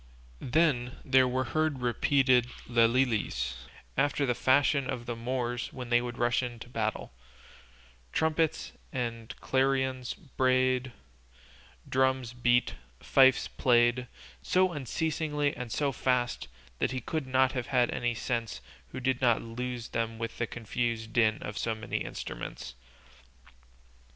[0.39, 6.39] Then there were heard repeated lelilies after the fashion of the Moors when they rush
[6.39, 7.13] to battle;
[8.11, 10.91] trumpets and clarions brayed,
[11.87, 14.07] drums beat, fifes played,
[14.41, 16.47] so unceasingly and so fast
[16.79, 20.47] that he could not have had any senses who did not lose them with the
[20.47, 22.73] confused din of so many instruments.